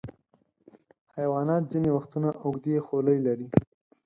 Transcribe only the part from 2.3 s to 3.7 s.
اوږدې خولۍ لري.